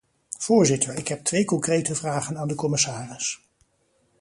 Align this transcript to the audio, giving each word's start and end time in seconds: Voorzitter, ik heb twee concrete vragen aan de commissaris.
Voorzitter, 0.39 0.97
ik 0.97 1.07
heb 1.07 1.23
twee 1.23 1.45
concrete 1.45 1.95
vragen 1.95 2.37
aan 2.37 2.47
de 2.47 2.55
commissaris. 2.55 3.41